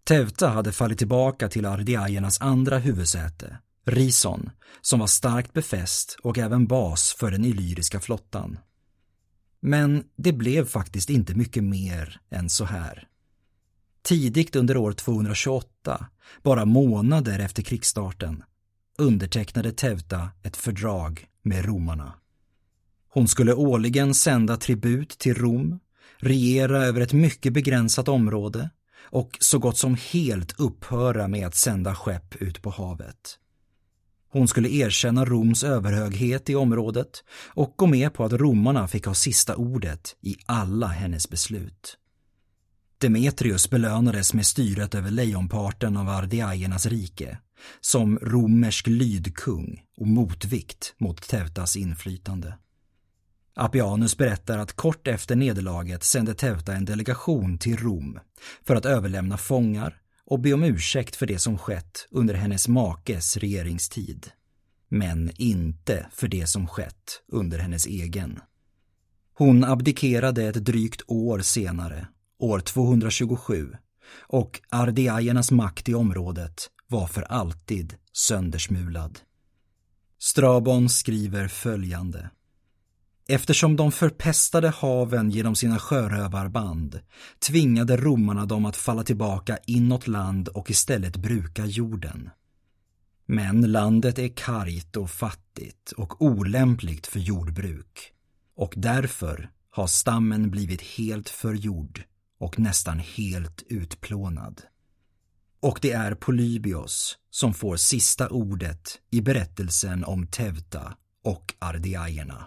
Tevta 0.05 0.49
hade 0.49 0.73
fallit 0.73 0.99
tillbaka 0.99 1.49
till 1.49 1.67
ardiajernas 1.67 2.41
andra 2.41 2.79
huvudsäte, 2.79 3.59
Rison, 3.87 4.51
som 4.81 5.01
var 5.01 5.07
starkt 5.07 5.53
befäst 5.53 6.17
och 6.23 6.39
även 6.39 6.67
bas 6.67 7.17
för 7.19 7.31
den 7.31 7.45
illyriska 7.45 8.01
flottan. 8.01 8.59
Men 9.61 10.05
det 10.17 10.33
blev 10.33 10.67
faktiskt 10.67 11.11
inte 11.11 11.35
mycket 11.35 11.65
mer 11.65 12.21
än 12.31 12.51
så 12.51 12.65
här. 12.65 13.09
Tidigt 14.03 14.57
under 14.57 14.77
år 14.77 14.93
228, 14.93 16.07
bara 16.43 16.65
månader 16.65 17.39
efter 17.39 17.63
krigsstarten, 17.63 18.43
undertecknade 18.99 19.73
Tevta 19.73 20.31
ett 20.43 20.57
fördrag 20.57 21.27
med 21.43 21.65
romarna. 21.65 22.15
Hon 23.09 23.29
skulle 23.29 23.55
årligen 23.55 24.15
sända 24.15 24.57
tribut 24.57 25.09
till 25.09 25.35
Rom, 25.35 25.79
regera 26.17 26.85
över 26.85 27.01
ett 27.01 27.13
mycket 27.13 27.53
begränsat 27.53 28.09
område 28.09 28.71
och 29.01 29.37
så 29.41 29.59
gott 29.59 29.79
som 29.79 29.97
helt 30.13 30.61
upphöra 30.61 31.29
med 31.29 31.47
att 31.47 31.55
sända 31.55 31.95
skepp 31.95 32.37
ut 32.37 32.63
på 32.63 32.71
havet. 32.71 33.39
Hon 34.37 34.49
skulle 34.49 34.69
erkänna 34.69 35.25
Roms 35.25 35.65
överhöghet 35.65 36.51
i 36.51 36.55
området 36.55 37.25
och 37.47 37.75
gå 37.77 37.87
med 37.87 38.15
på 38.15 38.25
att 38.25 38.33
romarna 38.33 38.89
fick 38.89 39.07
ha 39.07 39.15
sista 39.15 39.57
ordet 39.57 40.17
i 40.23 40.37
alla 40.47 40.87
hennes 40.87 41.31
beslut. 41.31 41.97
Demetrius 42.99 43.71
belönades 43.71 44.35
med 44.35 44.47
styret 44.47 44.95
över 44.95 45.11
lejonparten 45.11 45.97
av 45.97 46.09
ardiajernas 46.09 46.87
rike 46.87 47.39
som 47.81 48.19
romersk 48.19 48.87
lydkung 48.87 49.83
och 49.97 50.07
motvikt 50.07 50.95
mot 50.99 51.29
Teutas 51.29 51.77
inflytande. 51.77 52.55
Appianus 53.55 54.17
berättar 54.17 54.59
att 54.59 54.73
kort 54.73 55.09
efter 55.09 55.37
nederlaget 55.37 56.05
sände 56.05 56.35
Teuta 56.35 56.75
en 56.75 56.85
delegation 56.85 57.59
till 57.59 57.77
Rom 57.77 58.19
för 58.67 58.77
att 58.77 58.87
överlämna 58.87 59.37
fångar 59.37 60.01
och 60.27 60.41
be 60.41 60.53
om 60.53 60.65
ursäkt 60.65 61.17
för 61.17 61.27
det 61.27 61.39
som 61.39 61.59
skett 61.59 62.07
under 62.11 62.35
hennes 62.35 62.69
makes 62.69 63.37
regeringstid. 63.37 64.31
Men 64.89 65.31
inte 65.37 66.07
för 66.13 66.29
det 66.29 66.47
som 66.47 66.67
skett 66.67 67.23
under 67.33 67.59
hennes 67.59 67.87
egen. 67.87 68.41
Hon 69.35 69.65
abdikerade 69.65 70.45
ett 70.45 70.65
drygt 70.65 71.03
år 71.07 71.41
senare, 71.41 72.09
år 72.39 72.61
227, 72.61 73.77
och 74.19 74.61
ardiajernas 74.71 75.51
makt 75.51 75.89
i 75.89 75.95
området 75.95 76.71
var 76.89 77.07
för 77.07 77.23
alltid 77.23 77.95
söndersmulad. 78.13 79.19
Strabon 80.19 80.89
skriver 80.89 81.49
följande. 81.49 82.31
Eftersom 83.29 83.77
de 83.77 83.93
förpestade 83.93 84.69
haven 84.69 85.31
genom 85.31 85.55
sina 85.55 85.79
sjörövarband 85.79 87.01
tvingade 87.39 87.97
romarna 87.97 88.47
dem 88.47 88.65
att 88.65 88.77
falla 88.77 89.03
tillbaka 89.03 89.59
inåt 89.67 90.07
land 90.07 90.49
och 90.49 90.71
istället 90.71 91.17
bruka 91.17 91.67
jorden. 91.67 92.31
Men 93.27 93.73
landet 93.73 94.19
är 94.19 94.29
kargt 94.29 94.97
och 94.97 95.11
fattigt 95.11 95.93
och 95.93 96.23
olämpligt 96.23 97.07
för 97.07 97.19
jordbruk 97.19 98.13
och 98.57 98.75
därför 98.77 99.51
har 99.71 99.87
stammen 99.87 100.51
blivit 100.51 100.83
helt 100.83 101.29
förgjord 101.29 102.03
och 102.39 102.59
nästan 102.59 102.99
helt 102.99 103.63
utplånad. 103.69 104.63
Och 105.61 105.79
det 105.83 105.93
är 105.93 106.15
Polybios 106.15 107.19
som 107.31 107.55
får 107.55 107.77
sista 107.77 108.29
ordet 108.29 108.99
i 109.11 109.21
berättelsen 109.21 110.05
om 110.05 110.27
Tevta 110.27 110.97
och 111.25 111.55
ardiajerna. 111.59 112.47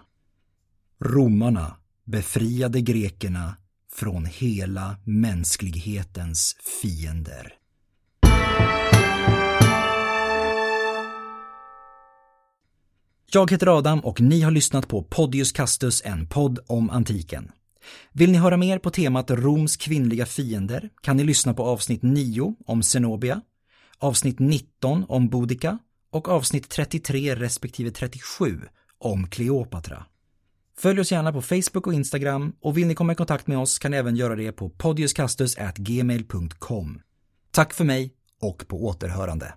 Romarna 1.04 1.76
befriade 2.06 2.80
grekerna 2.80 3.56
från 3.92 4.24
hela 4.24 4.96
mänsklighetens 5.04 6.56
fiender. 6.82 7.52
Jag 13.32 13.50
heter 13.50 13.78
Adam 13.78 14.00
och 14.00 14.20
ni 14.20 14.40
har 14.40 14.50
lyssnat 14.50 14.88
på 14.88 15.02
Podius 15.02 15.52
Castus, 15.52 16.02
en 16.04 16.26
podd 16.26 16.58
om 16.66 16.90
antiken. 16.90 17.52
Vill 18.12 18.32
ni 18.32 18.38
höra 18.38 18.56
mer 18.56 18.78
på 18.78 18.90
temat 18.90 19.30
Roms 19.30 19.76
kvinnliga 19.76 20.26
fiender 20.26 20.90
kan 21.02 21.16
ni 21.16 21.24
lyssna 21.24 21.54
på 21.54 21.64
avsnitt 21.64 22.02
9 22.02 22.54
om 22.66 22.82
Zenobia, 22.82 23.40
avsnitt 23.98 24.38
19 24.38 25.04
om 25.08 25.28
Boudica 25.28 25.78
och 26.10 26.28
avsnitt 26.28 26.68
33 26.68 27.34
respektive 27.34 27.90
37 27.90 28.60
om 28.98 29.26
Kleopatra. 29.26 30.04
Följ 30.82 31.00
oss 31.00 31.12
gärna 31.12 31.32
på 31.32 31.42
Facebook 31.42 31.86
och 31.86 31.94
Instagram 31.94 32.52
och 32.60 32.78
vill 32.78 32.86
ni 32.86 32.94
komma 32.94 33.12
i 33.12 33.16
kontakt 33.16 33.46
med 33.46 33.58
oss 33.58 33.78
kan 33.78 33.90
ni 33.90 33.96
även 33.96 34.16
göra 34.16 34.36
det 34.36 34.52
på 34.52 34.70
podiuscastus.gmail.com. 34.70 37.00
Tack 37.50 37.74
för 37.74 37.84
mig 37.84 38.14
och 38.40 38.68
på 38.68 38.86
återhörande. 38.86 39.54